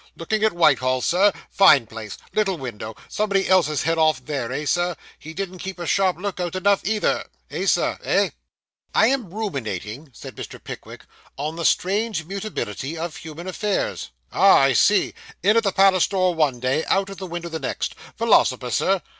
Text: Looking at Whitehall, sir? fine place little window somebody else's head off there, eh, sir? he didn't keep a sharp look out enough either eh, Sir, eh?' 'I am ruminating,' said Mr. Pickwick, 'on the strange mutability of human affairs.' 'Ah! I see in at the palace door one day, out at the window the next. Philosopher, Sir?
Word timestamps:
Looking 0.17 0.43
at 0.43 0.53
Whitehall, 0.53 1.01
sir? 1.03 1.31
fine 1.51 1.85
place 1.85 2.17
little 2.33 2.57
window 2.57 2.95
somebody 3.07 3.47
else's 3.47 3.83
head 3.83 3.99
off 3.99 4.25
there, 4.25 4.51
eh, 4.51 4.65
sir? 4.65 4.95
he 5.19 5.31
didn't 5.31 5.59
keep 5.59 5.77
a 5.77 5.85
sharp 5.85 6.17
look 6.17 6.39
out 6.39 6.55
enough 6.55 6.81
either 6.83 7.23
eh, 7.51 7.67
Sir, 7.67 7.99
eh?' 8.01 8.31
'I 8.95 9.07
am 9.09 9.29
ruminating,' 9.31 10.09
said 10.11 10.35
Mr. 10.35 10.57
Pickwick, 10.63 11.05
'on 11.37 11.55
the 11.55 11.65
strange 11.65 12.25
mutability 12.25 12.97
of 12.97 13.17
human 13.17 13.45
affairs.' 13.45 14.09
'Ah! 14.31 14.61
I 14.61 14.73
see 14.73 15.13
in 15.43 15.55
at 15.55 15.61
the 15.61 15.71
palace 15.71 16.07
door 16.07 16.33
one 16.33 16.59
day, 16.59 16.83
out 16.85 17.11
at 17.11 17.19
the 17.19 17.27
window 17.27 17.49
the 17.49 17.59
next. 17.59 17.93
Philosopher, 18.17 18.71
Sir? 18.71 19.01